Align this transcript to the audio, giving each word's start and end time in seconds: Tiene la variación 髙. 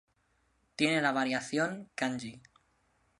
Tiene 0.77 0.99
la 0.99 1.11
variación 1.11 1.91
髙. 1.95 2.41